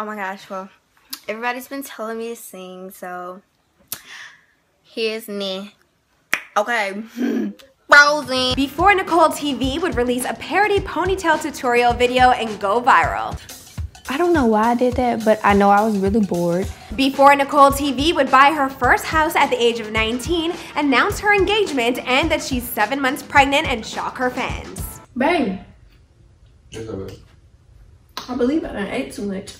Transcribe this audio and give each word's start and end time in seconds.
Oh 0.00 0.04
my 0.06 0.16
gosh, 0.16 0.48
well, 0.48 0.70
everybody's 1.28 1.68
been 1.68 1.82
telling 1.82 2.16
me 2.16 2.30
to 2.30 2.36
sing, 2.36 2.90
so 2.90 3.42
here's 4.82 5.28
me. 5.28 5.74
Okay. 6.56 7.02
Frozen. 7.86 8.54
Before 8.54 8.94
Nicole 8.94 9.28
TV 9.28 9.78
would 9.78 9.96
release 9.96 10.24
a 10.24 10.32
parody 10.32 10.78
ponytail 10.78 11.42
tutorial 11.42 11.92
video 11.92 12.30
and 12.30 12.58
go 12.58 12.80
viral. 12.80 13.38
I 14.08 14.16
don't 14.16 14.32
know 14.32 14.46
why 14.46 14.70
I 14.70 14.74
did 14.74 14.94
that, 14.94 15.22
but 15.22 15.38
I 15.44 15.52
know 15.52 15.68
I 15.68 15.82
was 15.82 15.98
really 15.98 16.24
bored. 16.24 16.66
Before 16.96 17.36
Nicole 17.36 17.70
TV 17.70 18.14
would 18.14 18.30
buy 18.30 18.52
her 18.52 18.70
first 18.70 19.04
house 19.04 19.36
at 19.36 19.50
the 19.50 19.62
age 19.62 19.80
of 19.80 19.92
19, 19.92 20.54
announce 20.76 21.20
her 21.20 21.34
engagement, 21.34 21.98
and 22.08 22.30
that 22.30 22.42
she's 22.42 22.66
seven 22.66 23.02
months 23.02 23.22
pregnant 23.22 23.68
and 23.68 23.84
shock 23.84 24.16
her 24.16 24.30
fans. 24.30 24.82
Babe, 25.14 25.58
I 26.74 28.34
believe 28.34 28.64
I 28.64 28.90
ate 28.90 29.12
too 29.12 29.26
much. 29.26 29.56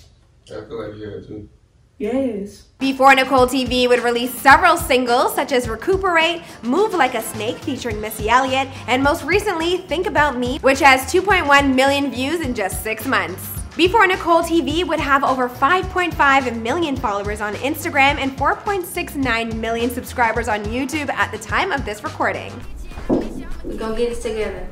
I 0.47 0.65
feel 0.65 0.87
like 0.87 0.97
you 0.97 1.09
had 1.09 1.27
to. 1.27 1.49
Yes. 1.97 2.63
Before 2.79 3.13
Nicole 3.13 3.45
TV 3.45 3.87
would 3.87 3.99
release 4.03 4.33
several 4.33 4.75
singles 4.75 5.35
such 5.35 5.51
as 5.51 5.69
Recuperate, 5.69 6.41
Move 6.63 6.95
Like 6.95 7.13
a 7.13 7.21
Snake 7.21 7.57
featuring 7.59 8.01
Missy 8.01 8.27
Elliott, 8.27 8.67
and 8.87 9.03
most 9.03 9.23
recently 9.23 9.77
Think 9.77 10.07
About 10.07 10.35
Me, 10.35 10.57
which 10.59 10.79
has 10.79 11.01
2.1 11.01 11.75
million 11.75 12.09
views 12.09 12.41
in 12.41 12.55
just 12.55 12.81
six 12.81 13.05
months. 13.05 13.61
Before 13.77 14.07
Nicole 14.07 14.41
TV 14.41 14.85
would 14.85 14.99
have 14.99 15.23
over 15.23 15.47
5.5 15.47 16.59
million 16.59 16.95
followers 16.95 17.39
on 17.39 17.53
Instagram 17.55 18.17
and 18.17 18.35
4.69 18.35 19.53
million 19.57 19.91
subscribers 19.91 20.47
on 20.47 20.63
YouTube 20.65 21.09
at 21.09 21.31
the 21.31 21.37
time 21.37 21.71
of 21.71 21.85
this 21.85 22.03
recording. 22.03 22.51
We're 23.07 23.77
gonna 23.77 23.95
get 23.95 24.09
this 24.09 24.23
together. 24.23 24.67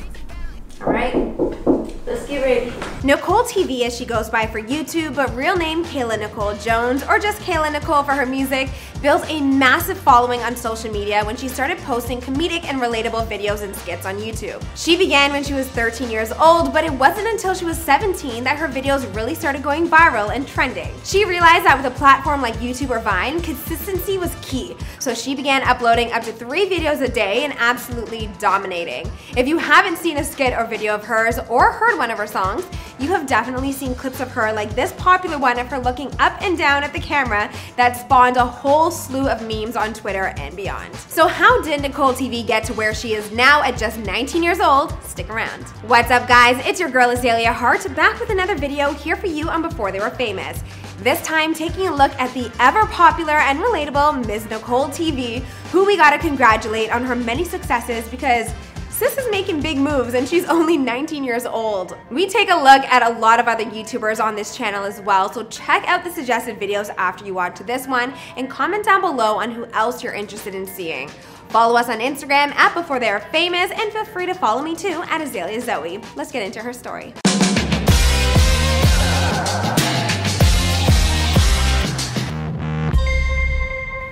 Alright? 0.82 1.69
Let's 2.10 2.26
get 2.26 2.44
ready. 2.44 2.74
Nicole 3.04 3.44
TV 3.44 3.86
as 3.86 3.96
she 3.96 4.04
goes 4.04 4.30
by 4.30 4.48
for 4.48 4.60
YouTube, 4.60 5.16
but 5.16 5.34
real 5.36 5.56
name 5.56 5.86
Kayla 5.86 6.18
Nicole 6.18 6.56
Jones, 6.56 7.04
or 7.04 7.20
just 7.20 7.40
Kayla 7.42 7.72
Nicole 7.72 8.02
for 8.02 8.14
her 8.14 8.26
music, 8.26 8.70
built 9.02 9.24
a 9.30 9.42
massive 9.42 9.98
following 9.98 10.42
on 10.42 10.56
social 10.56 10.92
media 10.92 11.24
when 11.24 11.38
she 11.38 11.48
started 11.48 11.78
posting 11.80 12.20
comedic 12.20 12.66
and 12.66 12.82
relatable 12.82 13.26
videos 13.28 13.62
and 13.62 13.74
skits 13.76 14.06
on 14.06 14.18
YouTube. 14.18 14.64
She 14.76 14.98
began 14.98 15.32
when 15.32 15.44
she 15.44 15.54
was 15.54 15.68
13 15.70 16.10
years 16.10 16.32
old, 16.34 16.74
but 16.74 16.84
it 16.84 16.92
wasn't 16.92 17.28
until 17.28 17.54
she 17.54 17.66
was 17.66 17.78
17 17.78 18.44
that 18.44 18.58
her 18.58 18.68
videos 18.68 19.14
really 19.16 19.36
started 19.36 19.64
going 19.64 19.88
viral 19.88 20.36
and 20.36 20.48
trending. 20.48 20.92
She 21.04 21.24
realized 21.24 21.66
that 21.66 21.78
with 21.78 21.92
a 21.92 21.96
platform 21.98 22.42
like 22.42 22.56
YouTube 22.56 22.90
or 22.90 23.00
Vine, 23.00 23.42
consistency 23.42 24.18
was 24.18 24.36
key, 24.42 24.76
so 25.00 25.14
she 25.14 25.34
began 25.34 25.64
uploading 25.64 26.12
up 26.12 26.24
to 26.24 26.34
three 26.34 26.70
videos 26.70 27.02
a 27.02 27.08
day 27.08 27.46
and 27.46 27.54
absolutely 27.58 28.30
dominating. 28.40 29.10
If 29.38 29.48
you 29.48 29.58
haven't 29.58 29.98
seen 29.98 30.18
a 30.18 30.24
skit 30.24 30.54
or 30.54 30.66
video 30.66 30.96
of 30.96 31.06
hers 31.06 31.40
or 31.50 31.72
heard 31.72 31.98
one 31.98 32.12
of 32.12 32.18
her 32.18 32.28
songs, 32.28 32.66
you 33.00 33.08
have 33.10 33.26
definitely 33.26 33.72
seen 33.72 33.96
clips 33.96 34.20
of 34.20 34.30
her 34.32 34.52
like 34.52 34.76
this 34.76 34.92
popular 34.94 35.38
one 35.38 35.58
of 35.58 35.68
her 35.68 35.80
looking 35.80 36.12
up 36.20 36.42
and 36.42 36.58
down 36.58 36.84
at 36.84 36.92
the 36.92 37.00
camera 37.00 37.52
that 37.78 37.94
spawned 37.94 38.38
a 38.38 38.46
whole 38.46 38.92
slew 38.92 39.28
of 39.28 39.42
memes 39.42 39.76
on 39.76 39.94
Twitter 39.94 40.34
and 40.38 40.56
beyond. 40.56 40.94
So 40.96 41.28
how 41.28 41.62
did 41.62 41.82
Nicole 41.82 42.14
TV 42.14 42.46
get 42.46 42.64
to 42.66 42.74
where 42.74 42.94
she 42.94 43.14
is 43.14 43.32
now 43.32 43.64
at 43.64 43.78
just 43.78 44.00
19 44.00 44.44
years 44.44 44.60
old? 44.60 45.02
Stick 45.04 45.30
around. 45.30 45.64
What's 45.88 46.12
up 46.12 46.28
guys, 46.28 46.64
it's 46.68 46.80
your 46.80 46.90
girl 46.90 47.10
Azalea 47.10 47.54
Hart 47.54 47.86
back 47.96 48.20
with 48.20 48.30
another 48.30 48.56
video 48.56 48.92
here 48.94 49.16
for 49.16 49.28
you 49.28 49.50
on 49.50 49.62
Before 49.62 49.92
They 49.92 50.00
Were 50.00 50.10
Famous. 50.10 50.62
This 51.00 51.22
time 51.22 51.54
taking 51.54 51.88
a 51.88 51.96
look 51.96 52.12
at 52.20 52.34
the 52.34 52.52
ever 52.60 52.86
popular 52.88 53.36
and 53.36 53.60
relatable 53.60 54.28
Ms. 54.28 54.50
Nicole 54.50 54.88
TV, 54.88 55.40
who 55.72 55.86
we 55.86 55.96
gotta 55.96 56.18
congratulate 56.18 56.94
on 56.94 57.06
her 57.06 57.16
many 57.16 57.46
successes 57.46 58.06
because 58.10 58.52
Sis 59.00 59.18
is 59.18 59.32
making 59.32 59.62
big 59.62 59.78
moves 59.78 60.14
and 60.14 60.28
she's 60.28 60.44
only 60.44 60.76
19 60.76 61.24
years 61.24 61.46
old. 61.46 61.96
We 62.12 62.28
take 62.28 62.50
a 62.50 62.56
look 62.56 62.84
at 62.84 63.02
a 63.02 63.18
lot 63.18 63.40
of 63.40 63.48
other 63.48 63.64
YouTubers 63.64 64.22
on 64.22 64.36
this 64.36 64.58
channel 64.58 64.84
as 64.84 65.00
well, 65.00 65.32
so 65.32 65.46
check 65.46 65.88
out 65.88 66.04
the 66.04 66.12
suggested 66.12 66.60
videos 66.60 66.94
after 66.98 67.24
you 67.26 67.34
watch 67.34 67.60
this 67.60 67.88
one 67.88 68.14
and 68.36 68.50
comment 68.50 68.84
down 68.84 69.00
below 69.00 69.40
on 69.40 69.52
who 69.52 69.68
else 69.68 70.04
you're 70.04 70.14
interested 70.14 70.54
in 70.54 70.68
seeing. 70.68 71.08
Follow 71.48 71.78
us 71.78 71.88
on 71.88 72.00
Instagram 72.00 72.54
at 72.56 72.74
Before 72.74 73.00
They 73.00 73.08
Are 73.08 73.22
Famous 73.22 73.72
and 73.72 73.90
feel 73.94 74.04
free 74.04 74.26
to 74.26 74.34
follow 74.34 74.62
me 74.62 74.76
too 74.76 75.02
at 75.08 75.22
Azalea 75.22 75.62
Zoe. 75.62 76.02
Let's 76.18 76.34
get 76.34 76.44
into 76.44 76.60
her 76.60 76.74
story. 76.74 77.14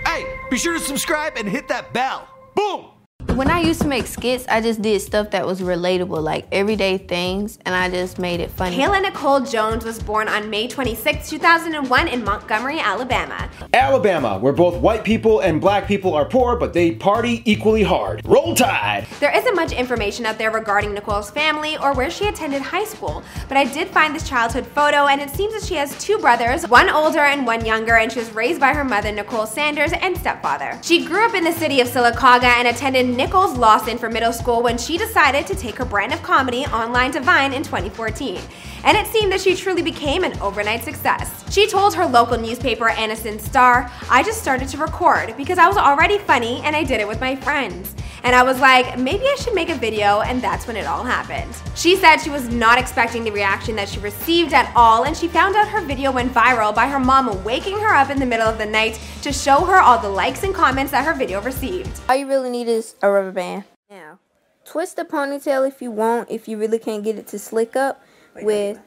Hey, 0.06 0.40
be 0.50 0.58
sure 0.58 0.75
to 0.75 0.80
subscribe 0.80 1.36
and 1.36 1.50
hit 1.50 1.68
that 1.68 1.92
bell. 1.92 2.25
Boom! 2.56 2.97
When 3.38 3.52
I 3.52 3.59
used 3.59 3.81
to 3.81 3.88
make 3.88 4.08
skits, 4.08 4.48
I 4.50 4.62
just 4.62 4.81
did 4.81 5.00
stuff 5.00 5.30
that 5.30 5.46
was 5.46 5.62
relatable, 5.62 6.24
like 6.24 6.48
everyday 6.52 6.98
things, 6.98 7.59
and 7.68 7.75
I 7.75 7.88
just 7.88 8.18
made 8.18 8.40
it 8.40 8.50
funny. 8.50 8.75
Kayla 8.75 9.00
Nicole 9.03 9.42
Jones 9.42 9.86
was 9.86 10.02
born 10.02 10.28
on 10.28 10.50
May 10.50 10.68
26, 10.68 11.30
2001 11.30 12.08
in 12.08 12.24
Montgomery, 12.24 12.80
Alabama. 12.80 13.48
Alabama, 13.75 14.40
where 14.40 14.53
both 14.53 14.81
white 14.81 15.03
people 15.03 15.42
and 15.42 15.62
black 15.62 15.88
people 15.88 16.16
are 16.16 16.25
poor, 16.25 16.56
but 16.56 16.74
they 16.74 16.94
party 16.94 17.44
equally 17.46 17.84
hard. 17.84 18.24
Roll 18.25 18.56
Tide! 18.56 19.06
There 19.20 19.38
isn't 19.38 19.56
much 19.56 19.72
information 19.72 20.25
out 20.25 20.40
there 20.40 20.50
regarding 20.50 20.96
Nicole's 20.96 21.30
family 21.30 21.78
or 21.78 21.94
where 21.94 22.09
she 22.09 22.25
attended 22.28 22.64
high 22.64 22.86
school, 22.86 23.22
but 23.48 23.56
I 23.56 23.66
did 23.66 23.90
find 23.90 24.16
this 24.16 24.28
childhood 24.28 24.66
photo 24.66 25.06
and 25.06 25.22
it 25.22 25.30
seems 25.30 25.54
that 25.54 25.62
she 25.62 25.75
has 25.75 25.96
two 26.04 26.18
brothers, 26.18 26.68
one 26.68 26.90
older 26.90 27.19
and 27.19 27.46
one 27.46 27.64
younger, 27.64 27.98
and 27.98 28.12
she 28.12 28.18
was 28.18 28.31
raised 28.31 28.59
by 28.59 28.74
her 28.74 28.84
mother, 28.84 29.12
Nicole 29.12 29.46
Sanders, 29.46 29.92
and 29.94 30.18
stepfather. 30.18 30.80
She 30.81 31.06
grew 31.06 31.24
up 31.24 31.36
in 31.36 31.44
the 31.44 31.54
city 31.54 31.81
of 31.81 31.88
Sylacauga 31.88 32.46
and 32.46 32.68
attended 32.68 33.06
Nichols 33.28 33.58
Lawson 33.58 33.98
for 33.98 34.10
middle 34.10 34.32
school 34.32 34.64
when 34.64 34.78
she 34.78 34.98
decided 34.98 35.46
to 35.48 35.54
take 35.54 35.76
her 35.76 35.84
brand 35.84 36.14
of 36.14 36.24
comedy 36.24 36.66
online 36.68 37.12
to 37.12 37.20
Vine 37.20 37.52
in 37.52 37.62
2014. 37.62 38.40
And 38.86 38.96
it 38.96 39.06
seemed 39.06 39.34
that 39.34 39.42
she 39.42 39.54
truly 39.54 39.82
became 39.82 40.24
an 40.24 40.40
overnight 40.40 40.86
success. 40.86 41.44
She 41.54 41.68
told 41.68 41.94
her 41.96 42.06
local 42.06 42.38
newspaper, 42.38 42.88
Anniston 42.88 43.38
Star, 43.42 43.92
I 44.10 44.24
just 44.24 44.42
started 44.42 44.70
to 44.70 44.78
record 44.78 45.36
because 45.36 45.58
I 45.58 45.68
was 45.68 45.76
already 45.76 46.20
funny 46.20 46.62
and 46.62 46.74
I 46.74 46.86
did 46.86 47.02
it 47.02 47.08
with 47.08 47.20
my 47.20 47.36
friends. 47.36 47.94
And 48.24 48.34
I 48.34 48.44
was 48.44 48.62
like, 48.62 48.98
maybe 48.98 49.26
I 49.26 49.36
should 49.42 49.54
make 49.54 49.68
a 49.68 49.76
video, 49.76 50.22
and 50.22 50.42
that's 50.42 50.66
when 50.66 50.78
it 50.78 50.86
all 50.86 51.04
happened. 51.04 51.54
She 51.78 51.96
said 51.96 52.18
she 52.18 52.32
was 52.32 52.50
not 52.50 52.80
expecting 52.80 53.24
the 53.24 53.32
reaction 53.32 53.76
that 53.76 53.88
she 53.88 54.00
received 54.00 54.52
at 54.52 54.72
all, 54.76 55.04
and 55.04 55.16
she 55.16 55.28
found 55.28 55.56
out 55.56 55.68
her 55.68 55.80
video 55.80 56.12
went 56.12 56.34
viral 56.34 56.74
by 56.74 56.88
her 56.88 57.00
mom 57.00 57.44
waking 57.44 57.78
her 57.78 57.94
up 57.94 58.10
in 58.10 58.20
the 58.20 58.26
middle 58.26 58.48
of 58.48 58.58
the 58.58 58.66
night 58.66 59.00
to 59.22 59.32
show 59.32 59.64
her 59.64 59.80
all 59.80 60.00
the 60.00 60.10
likes 60.10 60.42
and 60.42 60.56
comments 60.56 60.92
that 60.92 61.06
her 61.06 61.14
video 61.14 61.40
received. 61.40 62.02
All 62.10 62.16
you 62.16 62.28
really 62.28 62.50
need 62.50 62.68
is 62.68 62.96
a 63.04 63.12
rubber 63.12 63.32
band. 63.32 63.66
Now, 63.92 64.18
twist 64.66 64.96
the 64.96 65.06
ponytail 65.06 65.68
if 65.68 65.80
you 65.80 65.92
want, 65.92 66.32
if 66.32 66.48
you 66.48 66.58
really 66.58 66.80
can't 66.80 67.04
get 67.04 67.20
it 67.20 67.28
to 67.28 67.38
slick 67.38 67.76
up 67.76 68.02
with 68.42 68.80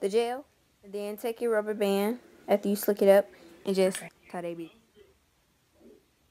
the 0.00 0.08
gel. 0.08 0.44
And 0.82 0.92
then 0.92 1.16
take 1.16 1.40
your 1.40 1.52
rubber 1.52 1.74
band 1.74 2.18
after 2.48 2.68
you 2.68 2.74
slick 2.74 3.02
it 3.02 3.08
up 3.08 3.30
and 3.64 3.76
just 3.76 4.02
tie 4.32 4.40
they 4.40 4.72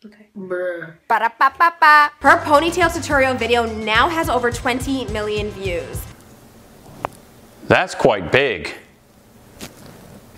be. 0.10 0.30
Bruh. 0.36 0.94
Ba-da-ba-ba-ba. 1.08 2.12
Her 2.22 2.38
ponytail 2.44 2.94
tutorial 2.94 3.36
video 3.36 3.66
now 3.66 4.10
has 4.10 4.30
over 4.30 4.52
20 4.52 5.06
million 5.12 5.52
views. 5.52 6.02
That's 7.68 7.94
quite 7.94 8.32
big. 8.32 8.74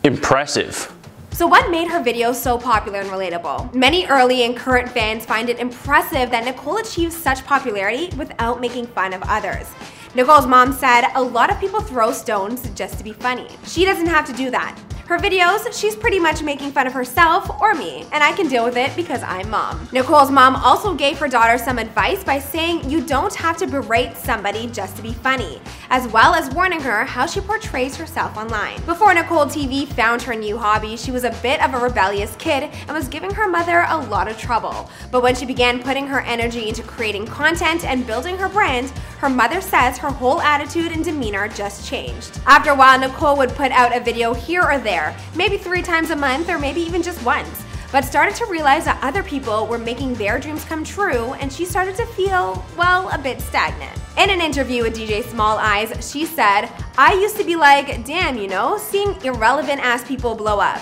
Impressive. 0.03 0.91
So 1.31 1.47
what 1.47 1.71
made 1.71 1.87
her 1.87 2.03
videos 2.03 2.35
so 2.35 2.57
popular 2.57 2.99
and 2.99 3.09
relatable? 3.09 3.73
Many 3.73 4.05
early 4.05 4.43
and 4.43 4.55
current 4.55 4.89
fans 4.89 5.25
find 5.25 5.49
it 5.49 5.59
impressive 5.59 6.29
that 6.29 6.43
Nicole 6.43 6.77
achieved 6.77 7.13
such 7.13 7.43
popularity 7.45 8.13
without 8.17 8.59
making 8.59 8.87
fun 8.87 9.13
of 9.13 9.23
others. 9.23 9.67
Nicole's 10.13 10.45
mom 10.45 10.73
said, 10.73 11.09
a 11.15 11.21
lot 11.21 11.49
of 11.49 11.59
people 11.59 11.81
throw 11.81 12.11
stones 12.11 12.69
just 12.71 12.97
to 12.97 13.03
be 13.03 13.13
funny. 13.13 13.47
She 13.65 13.85
doesn't 13.85 14.07
have 14.07 14.27
to 14.27 14.33
do 14.33 14.51
that. 14.51 14.77
Her 15.13 15.19
videos, 15.19 15.79
she's 15.79 15.95
pretty 15.95 16.17
much 16.17 16.41
making 16.41 16.71
fun 16.71 16.87
of 16.87 16.93
herself 16.93 17.47
or 17.61 17.75
me, 17.75 18.03
and 18.11 18.23
I 18.23 18.31
can 18.31 18.47
deal 18.47 18.65
with 18.65 18.77
it 18.77 18.95
because 18.95 19.21
I'm 19.21 19.47
mom. 19.47 19.87
Nicole's 19.91 20.31
mom 20.31 20.55
also 20.55 20.95
gave 20.95 21.19
her 21.19 21.27
daughter 21.27 21.59
some 21.59 21.77
advice 21.77 22.23
by 22.23 22.39
saying 22.39 22.89
you 22.89 22.99
don't 22.99 23.35
have 23.35 23.55
to 23.57 23.67
berate 23.67 24.17
somebody 24.17 24.65
just 24.71 24.95
to 24.95 25.03
be 25.03 25.13
funny, 25.13 25.61
as 25.91 26.07
well 26.07 26.33
as 26.33 26.51
warning 26.55 26.81
her 26.81 27.05
how 27.05 27.27
she 27.27 27.41
portrays 27.41 27.95
herself 27.95 28.35
online. 28.37 28.81
Before 28.87 29.13
Nicole 29.13 29.45
TV 29.45 29.85
found 29.85 30.23
her 30.23 30.33
new 30.33 30.57
hobby, 30.57 30.97
she 30.97 31.11
was 31.11 31.25
a 31.25 31.37
bit 31.43 31.61
of 31.63 31.75
a 31.75 31.77
rebellious 31.77 32.35
kid 32.37 32.71
and 32.87 32.97
was 32.97 33.07
giving 33.07 33.35
her 33.35 33.47
mother 33.47 33.85
a 33.89 33.97
lot 34.07 34.27
of 34.27 34.39
trouble. 34.39 34.89
But 35.11 35.21
when 35.21 35.35
she 35.35 35.45
began 35.45 35.83
putting 35.83 36.07
her 36.07 36.21
energy 36.21 36.69
into 36.69 36.81
creating 36.81 37.27
content 37.27 37.85
and 37.85 38.07
building 38.07 38.35
her 38.39 38.49
brand, 38.49 38.91
her 39.19 39.29
mother 39.29 39.61
says 39.61 39.99
her 39.99 40.09
whole 40.09 40.41
attitude 40.41 40.91
and 40.91 41.03
demeanor 41.03 41.47
just 41.47 41.87
changed. 41.87 42.41
After 42.47 42.71
a 42.71 42.75
while, 42.75 42.99
Nicole 42.99 43.37
would 43.37 43.51
put 43.51 43.71
out 43.71 43.95
a 43.95 43.99
video 43.99 44.33
here 44.33 44.63
or 44.63 44.79
there, 44.79 45.02
maybe 45.35 45.57
three 45.57 45.81
times 45.81 46.11
a 46.11 46.15
month 46.15 46.49
or 46.49 46.59
maybe 46.59 46.81
even 46.81 47.01
just 47.01 47.23
once 47.25 47.63
but 47.93 48.03
started 48.03 48.33
to 48.33 48.45
realize 48.47 48.85
that 48.85 48.97
other 49.03 49.21
people 49.21 49.67
were 49.67 49.77
making 49.77 50.15
their 50.15 50.39
dreams 50.39 50.65
come 50.65 50.83
true, 50.83 51.33
and 51.35 51.53
she 51.53 51.63
started 51.63 51.95
to 51.95 52.07
feel, 52.07 52.65
well, 52.75 53.07
a 53.09 53.19
bit 53.19 53.39
stagnant. 53.39 53.95
In 54.17 54.31
an 54.31 54.41
interview 54.41 54.81
with 54.81 54.95
DJ 54.95 55.21
Smallz 55.21 55.59
Eyez, 55.59 56.11
she 56.11 56.25
said, 56.25 56.69
I 56.97 57.13
used 57.13 57.37
to 57.37 57.43
be 57.43 57.55
like, 57.55 58.03
damn, 58.03 58.35
you 58.35 58.47
know, 58.47 58.79
seeing 58.79 59.15
irrelevant 59.23 59.79
ass 59.79 60.03
people 60.07 60.33
blow 60.33 60.59
up 60.59 60.81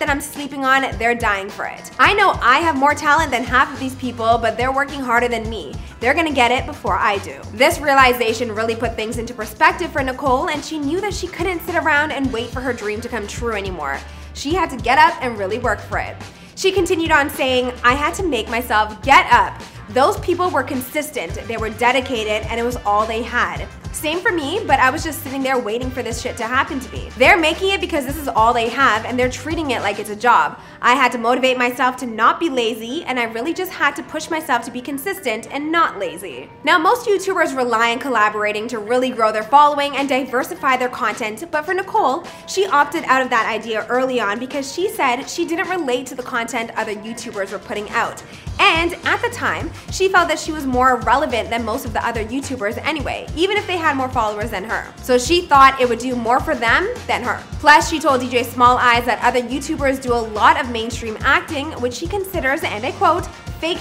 that 0.00 0.10
I'm 0.10 0.20
sleeping 0.20 0.64
on, 0.64 0.82
they're 0.98 1.14
dying 1.14 1.48
for 1.48 1.66
it. 1.66 1.90
I 1.98 2.14
know 2.14 2.30
I 2.40 2.58
have 2.58 2.76
more 2.76 2.94
talent 2.94 3.30
than 3.30 3.44
half 3.44 3.72
of 3.72 3.78
these 3.78 3.94
people, 3.94 4.38
but 4.38 4.56
they're 4.56 4.72
working 4.72 5.00
harder 5.00 5.28
than 5.28 5.48
me. 5.48 5.74
They're 6.00 6.14
gonna 6.14 6.32
get 6.32 6.50
it 6.50 6.66
before 6.66 6.96
I 6.96 7.18
do. 7.18 7.40
This 7.52 7.78
realization 7.78 8.54
really 8.54 8.74
put 8.74 8.96
things 8.96 9.18
into 9.18 9.34
perspective 9.34 9.92
for 9.92 10.02
Nicole, 10.02 10.48
and 10.48 10.64
she 10.64 10.78
knew 10.78 11.00
that 11.02 11.14
she 11.14 11.28
couldn't 11.28 11.60
sit 11.60 11.76
around 11.76 12.10
and 12.10 12.32
wait 12.32 12.48
for 12.48 12.60
her 12.60 12.72
dream 12.72 13.00
to 13.02 13.08
come 13.08 13.26
true 13.26 13.52
anymore. 13.52 14.00
She 14.32 14.54
had 14.54 14.70
to 14.70 14.76
get 14.76 14.98
up 14.98 15.22
and 15.22 15.38
really 15.38 15.58
work 15.58 15.80
for 15.80 15.98
it. 15.98 16.16
She 16.56 16.72
continued 16.72 17.12
on 17.12 17.28
saying, 17.28 17.72
I 17.84 17.94
had 17.94 18.14
to 18.14 18.22
make 18.22 18.48
myself 18.48 19.02
get 19.02 19.30
up. 19.30 19.60
Those 19.90 20.18
people 20.20 20.50
were 20.50 20.62
consistent, 20.62 21.34
they 21.46 21.58
were 21.58 21.70
dedicated, 21.70 22.46
and 22.48 22.58
it 22.58 22.62
was 22.62 22.76
all 22.86 23.06
they 23.06 23.22
had. 23.22 23.68
Same 23.92 24.20
for 24.20 24.30
me, 24.30 24.60
but 24.66 24.78
I 24.78 24.88
was 24.90 25.02
just 25.02 25.22
sitting 25.22 25.42
there 25.42 25.58
waiting 25.58 25.90
for 25.90 26.02
this 26.02 26.22
shit 26.22 26.36
to 26.38 26.46
happen 26.46 26.78
to 26.78 26.92
me. 26.92 27.10
They're 27.18 27.38
making 27.38 27.70
it 27.70 27.80
because 27.80 28.06
this 28.06 28.16
is 28.16 28.28
all 28.28 28.54
they 28.54 28.68
have 28.68 29.04
and 29.04 29.18
they're 29.18 29.28
treating 29.28 29.72
it 29.72 29.82
like 29.82 29.98
it's 29.98 30.10
a 30.10 30.16
job. 30.16 30.58
I 30.80 30.94
had 30.94 31.12
to 31.12 31.18
motivate 31.18 31.58
myself 31.58 31.96
to 31.98 32.06
not 32.06 32.38
be 32.38 32.48
lazy 32.48 33.04
and 33.04 33.18
I 33.18 33.24
really 33.24 33.52
just 33.52 33.72
had 33.72 33.96
to 33.96 34.02
push 34.04 34.30
myself 34.30 34.64
to 34.64 34.70
be 34.70 34.80
consistent 34.80 35.52
and 35.52 35.72
not 35.72 35.98
lazy. 35.98 36.48
Now, 36.64 36.78
most 36.78 37.06
YouTubers 37.06 37.56
rely 37.56 37.92
on 37.92 37.98
collaborating 37.98 38.68
to 38.68 38.78
really 38.78 39.10
grow 39.10 39.32
their 39.32 39.42
following 39.42 39.96
and 39.96 40.08
diversify 40.08 40.76
their 40.76 40.88
content, 40.88 41.44
but 41.50 41.66
for 41.66 41.74
Nicole, 41.74 42.24
she 42.46 42.66
opted 42.66 43.04
out 43.04 43.22
of 43.22 43.30
that 43.30 43.50
idea 43.50 43.86
early 43.88 44.20
on 44.20 44.38
because 44.38 44.72
she 44.72 44.88
said 44.88 45.24
she 45.24 45.44
didn't 45.44 45.68
relate 45.68 46.06
to 46.06 46.14
the 46.14 46.22
content 46.22 46.70
other 46.76 46.94
YouTubers 46.94 47.50
were 47.52 47.58
putting 47.58 47.90
out. 47.90 48.22
And 48.60 48.94
at 49.04 49.22
the 49.22 49.30
time, 49.30 49.70
she 49.90 50.08
felt 50.08 50.28
that 50.28 50.38
she 50.38 50.52
was 50.52 50.66
more 50.66 50.96
relevant 50.96 51.48
than 51.48 51.64
most 51.64 51.86
of 51.86 51.94
the 51.94 52.06
other 52.06 52.24
YouTubers 52.24 52.76
anyway, 52.84 53.26
even 53.34 53.56
if 53.56 53.66
they 53.66 53.78
had 53.80 53.96
more 53.96 54.08
followers 54.08 54.50
than 54.50 54.64
her. 54.64 54.86
So 55.02 55.18
she 55.18 55.42
thought 55.42 55.80
it 55.80 55.88
would 55.88 55.98
do 55.98 56.14
more 56.14 56.40
for 56.40 56.54
them 56.54 56.88
than 57.06 57.22
her. 57.22 57.42
Plus, 57.58 57.90
she 57.90 57.98
told 57.98 58.20
DJ 58.20 58.44
Smallz 58.44 58.78
Eyez 58.78 59.04
that 59.06 59.20
other 59.22 59.40
YouTubers 59.40 60.00
do 60.00 60.12
a 60.12 60.22
lot 60.38 60.60
of 60.60 60.70
mainstream 60.70 61.16
acting, 61.20 61.72
which 61.80 61.94
she 61.94 62.06
considers, 62.06 62.62
and 62.62 62.84
I 62.84 62.92
quote, 62.92 63.26
fake 63.60 63.78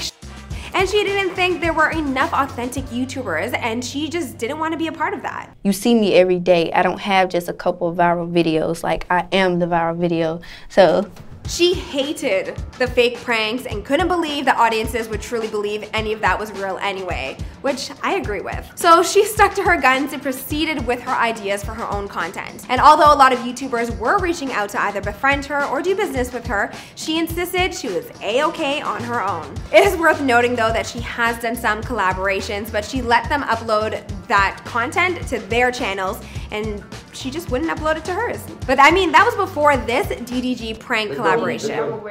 and 0.73 0.87
she 0.87 1.03
didn't 1.03 1.33
think 1.35 1.61
there 1.61 1.73
were 1.73 1.89
enough 1.89 2.31
authentic 2.33 2.85
YouTubers 2.85 3.57
and 3.57 3.83
she 3.83 4.07
just 4.07 4.37
didn't 4.37 4.59
want 4.59 4.71
to 4.73 4.77
be 4.77 4.87
a 4.87 4.91
part 4.91 5.13
of 5.13 5.21
that. 5.23 5.55
You 5.63 5.73
see 5.73 5.95
me 5.95 6.13
every 6.13 6.39
day. 6.39 6.71
I 6.71 6.83
don't 6.83 6.99
have 6.99 7.29
just 7.29 7.49
a 7.49 7.53
couple 7.53 7.87
of 7.87 7.97
viral 7.97 8.31
videos. 8.31 8.83
Like 8.83 9.05
I 9.09 9.27
am 9.31 9.59
the 9.59 9.65
viral 9.65 9.97
video. 9.97 10.41
So 10.69 11.09
she 11.49 11.73
hated 11.73 12.55
the 12.77 12.85
fake 12.87 13.17
pranks 13.17 13.65
and 13.65 13.83
couldn't 13.83 14.07
believe 14.07 14.45
that 14.45 14.57
audiences 14.57 15.09
would 15.09 15.19
truly 15.19 15.47
believe 15.47 15.89
any 15.93 16.13
of 16.13 16.21
that 16.21 16.37
was 16.37 16.51
real 16.51 16.77
anyway, 16.77 17.35
which 17.61 17.89
I 18.03 18.15
agree 18.15 18.41
with. 18.41 18.71
So 18.75 19.01
she 19.01 19.25
stuck 19.25 19.55
to 19.55 19.63
her 19.63 19.75
guns 19.81 20.13
and 20.13 20.21
proceeded 20.21 20.85
with 20.85 21.01
her 21.01 21.11
ideas 21.11 21.63
for 21.63 21.73
her 21.73 21.91
own 21.91 22.07
content. 22.07 22.65
And 22.69 22.79
although 22.79 23.11
a 23.11 23.17
lot 23.17 23.33
of 23.33 23.39
YouTubers 23.39 23.97
were 23.97 24.19
reaching 24.19 24.51
out 24.51 24.69
to 24.69 24.81
either 24.83 25.01
befriend 25.01 25.43
her 25.45 25.65
or 25.65 25.81
do 25.81 25.95
business 25.95 26.31
with 26.31 26.45
her, 26.45 26.71
she 26.95 27.17
insisted 27.17 27.73
she 27.73 27.87
was 27.87 28.09
a-okay 28.21 28.81
on 28.81 29.03
her 29.03 29.23
own. 29.23 29.51
It 29.73 29.85
is 29.85 29.97
worth 29.97 30.21
noting 30.21 30.55
though 30.55 30.71
that 30.71 30.85
she 30.85 30.99
has 30.99 31.39
done 31.39 31.55
some 31.55 31.81
collaborations, 31.81 32.71
but 32.71 32.85
she 32.85 33.01
let 33.01 33.27
them 33.27 33.41
upload 33.41 34.07
that 34.29 34.61
content 34.63 35.27
to 35.27 35.39
their 35.39 35.71
channels 35.71 36.21
and 36.51 36.83
she 37.13 37.29
just 37.29 37.51
wouldn't 37.51 37.69
upload 37.69 37.97
it 37.97 38.05
to 38.05 38.13
hers. 38.13 38.41
But 38.65 38.79
I 38.79 38.91
mean, 38.91 39.11
that 39.11 39.25
was 39.25 39.35
before 39.35 39.75
this 39.75 40.07
DDG 40.07 40.79
prank 40.79 41.09
let's 41.09 41.19
collaboration. 41.19 41.75
Go, 41.75 42.01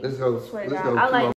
let's 0.00 0.16
go. 0.16 0.30
Let's 0.30 0.50
go. 0.50 0.58
Let's 0.58 0.82
go. 0.82 0.96
I 0.96 1.08
like 1.08 1.34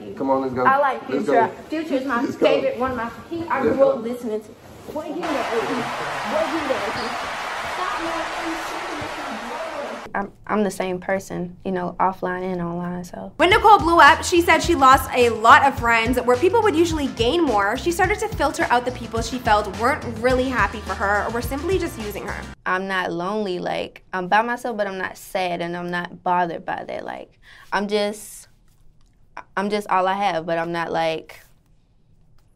you. 0.00 0.14
Come 0.14 0.30
on, 0.30 0.42
let's 0.42 0.54
go. 0.54 0.64
I 0.64 0.78
like 0.78 1.06
Future. 1.06 1.48
Future 1.68 1.94
is 1.94 2.06
my 2.06 2.24
favorite, 2.26 2.78
one 2.78 2.92
of 2.92 2.96
my, 2.98 3.10
he, 3.28 3.42
I 3.48 3.62
grew 3.62 3.82
up 3.82 4.02
listening 4.02 4.40
to. 4.40 4.46
What 4.92 5.08
you 5.08 5.16
know, 5.16 5.20
what 5.20 5.62
you 5.68 5.78
know. 6.68 7.30
Stop 7.74 8.79
I'm, 10.14 10.32
I'm 10.46 10.62
the 10.64 10.70
same 10.70 11.00
person, 11.00 11.56
you 11.64 11.72
know, 11.72 11.96
offline 11.98 12.42
and 12.42 12.60
online. 12.60 13.04
So 13.04 13.32
when 13.36 13.50
Nicole 13.50 13.78
blew 13.78 13.98
up, 13.98 14.24
she 14.24 14.40
said 14.40 14.60
she 14.60 14.74
lost 14.74 15.10
a 15.14 15.30
lot 15.30 15.64
of 15.64 15.78
friends. 15.78 16.18
Where 16.20 16.36
people 16.36 16.62
would 16.62 16.76
usually 16.76 17.08
gain 17.08 17.44
more, 17.44 17.76
she 17.76 17.92
started 17.92 18.18
to 18.20 18.28
filter 18.28 18.66
out 18.70 18.84
the 18.84 18.92
people 18.92 19.22
she 19.22 19.38
felt 19.38 19.76
weren't 19.78 20.04
really 20.18 20.48
happy 20.48 20.80
for 20.80 20.94
her 20.94 21.26
or 21.26 21.30
were 21.30 21.42
simply 21.42 21.78
just 21.78 21.98
using 22.00 22.26
her. 22.26 22.42
I'm 22.66 22.88
not 22.88 23.12
lonely. 23.12 23.58
Like 23.58 24.04
I'm 24.12 24.28
by 24.28 24.42
myself, 24.42 24.76
but 24.76 24.86
I'm 24.86 24.98
not 24.98 25.16
sad 25.16 25.60
and 25.60 25.76
I'm 25.76 25.90
not 25.90 26.22
bothered 26.22 26.64
by 26.64 26.84
that. 26.84 27.04
Like 27.04 27.38
I'm 27.72 27.88
just, 27.88 28.48
I'm 29.56 29.70
just 29.70 29.88
all 29.88 30.06
I 30.06 30.14
have. 30.14 30.46
But 30.46 30.58
I'm 30.58 30.72
not 30.72 30.92
like, 30.92 31.40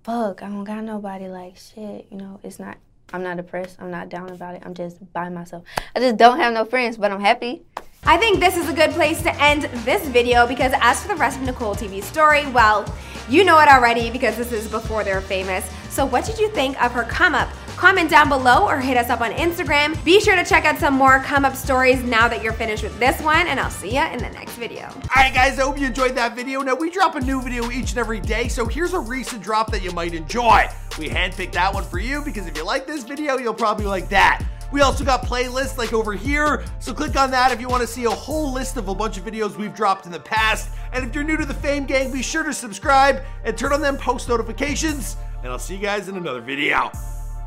fuck, 0.02 0.42
I 0.42 0.48
don't 0.48 0.64
got 0.64 0.84
nobody. 0.84 1.28
Like 1.28 1.56
shit, 1.56 2.06
you 2.10 2.16
know, 2.16 2.40
it's 2.42 2.58
not 2.58 2.78
I'm 3.14 3.22
not 3.22 3.36
depressed. 3.36 3.76
I'm 3.80 3.92
not 3.92 4.08
down 4.08 4.30
about 4.30 4.56
it. 4.56 4.62
I'm 4.66 4.74
just 4.74 5.12
by 5.12 5.28
myself. 5.28 5.62
I 5.94 6.00
just 6.00 6.16
don't 6.16 6.36
have 6.40 6.52
no 6.52 6.64
friends, 6.64 6.96
but 6.96 7.12
I'm 7.12 7.20
happy. 7.20 7.62
I 8.02 8.16
think 8.16 8.40
this 8.40 8.56
is 8.56 8.68
a 8.68 8.72
good 8.72 8.90
place 8.90 9.22
to 9.22 9.32
end 9.40 9.62
this 9.84 10.08
video 10.08 10.48
because 10.48 10.72
as 10.80 11.00
for 11.00 11.06
the 11.06 11.14
rest 11.14 11.38
of 11.38 11.44
Nicole 11.44 11.76
TV's 11.76 12.06
story, 12.06 12.44
well, 12.48 12.84
you 13.28 13.44
know 13.44 13.60
it 13.60 13.68
already 13.68 14.10
because 14.10 14.36
this 14.36 14.50
is 14.50 14.66
before 14.66 15.04
they're 15.04 15.20
famous. 15.20 15.64
So 15.94 16.04
what 16.04 16.24
did 16.24 16.40
you 16.40 16.48
think 16.48 16.82
of 16.82 16.90
her 16.90 17.04
come 17.04 17.36
up? 17.36 17.48
Comment 17.76 18.10
down 18.10 18.28
below 18.28 18.66
or 18.66 18.80
hit 18.80 18.96
us 18.96 19.10
up 19.10 19.20
on 19.20 19.30
Instagram. 19.30 20.02
Be 20.04 20.18
sure 20.18 20.34
to 20.34 20.44
check 20.44 20.64
out 20.64 20.76
some 20.76 20.94
more 20.94 21.20
come 21.20 21.44
up 21.44 21.54
stories 21.54 22.02
now 22.02 22.26
that 22.26 22.42
you're 22.42 22.52
finished 22.52 22.82
with 22.82 22.98
this 22.98 23.20
one 23.22 23.46
and 23.46 23.60
I'll 23.60 23.70
see 23.70 23.94
you 23.94 24.02
in 24.02 24.18
the 24.18 24.30
next 24.30 24.56
video. 24.56 24.86
Alright 25.16 25.32
guys, 25.32 25.56
I 25.56 25.62
hope 25.62 25.78
you 25.78 25.86
enjoyed 25.86 26.16
that 26.16 26.34
video. 26.34 26.62
Now 26.62 26.74
we 26.74 26.90
drop 26.90 27.14
a 27.14 27.20
new 27.20 27.40
video 27.40 27.70
each 27.70 27.90
and 27.90 27.98
every 27.98 28.18
day, 28.18 28.48
so 28.48 28.66
here's 28.66 28.92
a 28.92 28.98
recent 28.98 29.40
drop 29.40 29.70
that 29.70 29.84
you 29.84 29.92
might 29.92 30.14
enjoy. 30.14 30.66
We 30.98 31.08
handpicked 31.08 31.52
that 31.52 31.72
one 31.72 31.84
for 31.84 32.00
you 32.00 32.22
because 32.22 32.48
if 32.48 32.56
you 32.56 32.64
like 32.64 32.88
this 32.88 33.04
video, 33.04 33.38
you'll 33.38 33.54
probably 33.54 33.86
like 33.86 34.08
that. 34.08 34.44
We 34.72 34.80
also 34.80 35.04
got 35.04 35.22
playlists 35.22 35.78
like 35.78 35.92
over 35.92 36.12
here, 36.12 36.64
so 36.80 36.92
click 36.92 37.14
on 37.14 37.30
that 37.30 37.52
if 37.52 37.60
you 37.60 37.68
want 37.68 37.82
to 37.82 37.86
see 37.86 38.06
a 38.06 38.10
whole 38.10 38.52
list 38.52 38.76
of 38.76 38.88
a 38.88 38.94
bunch 38.96 39.16
of 39.16 39.24
videos 39.24 39.56
we've 39.56 39.76
dropped 39.76 40.06
in 40.06 40.10
the 40.10 40.18
past. 40.18 40.70
And 40.92 41.06
if 41.06 41.14
you're 41.14 41.22
new 41.22 41.36
to 41.36 41.46
the 41.46 41.54
Fame 41.54 41.84
Gang, 41.84 42.10
be 42.10 42.20
sure 42.20 42.42
to 42.42 42.52
subscribe 42.52 43.22
and 43.44 43.56
turn 43.56 43.72
on 43.72 43.80
them 43.80 43.96
post 43.96 44.28
notifications. 44.28 45.16
And 45.44 45.52
I'll 45.52 45.58
see 45.58 45.76
you 45.76 45.82
guys 45.82 46.08
in 46.08 46.16
another 46.16 46.40
video. 46.40 46.90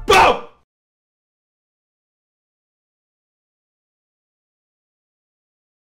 Boom! 0.06 0.44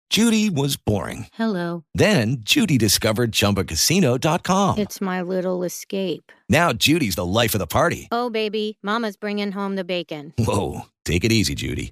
Judy 0.09 0.49
was 0.49 0.77
boring. 0.77 1.27
Hello. 1.33 1.83
Then 1.93 2.37
Judy 2.39 2.77
discovered 2.77 3.33
ChumbaCasino.com. 3.33 4.77
It's 4.77 5.01
my 5.01 5.21
little 5.21 5.65
escape. 5.65 6.31
Now 6.47 6.71
Judy's 6.71 7.15
the 7.15 7.25
life 7.25 7.53
of 7.53 7.59
the 7.59 7.67
party. 7.67 8.07
Oh, 8.13 8.29
baby, 8.29 8.77
mama's 8.81 9.17
bringing 9.17 9.51
home 9.51 9.75
the 9.75 9.83
bacon. 9.83 10.33
Whoa, 10.37 10.85
take 11.03 11.25
it 11.25 11.33
easy, 11.33 11.53
Judy. 11.53 11.91